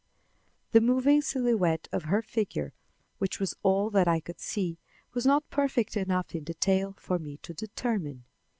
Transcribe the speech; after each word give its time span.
The 0.71 0.81
moving 0.81 1.21
silhouette 1.21 1.87
of 1.91 2.05
her 2.05 2.23
figure, 2.23 2.73
which 3.19 3.39
was 3.39 3.53
all 3.61 3.91
that 3.91 4.07
I 4.07 4.19
could 4.19 4.39
see, 4.39 4.79
was 5.13 5.27
not 5.27 5.47
perfect 5.51 5.95
enough 5.95 6.33
in 6.33 6.43
detail 6.43 6.95
for 6.97 7.19
me 7.19 7.37
to 7.43 7.53
determine. 7.53 8.25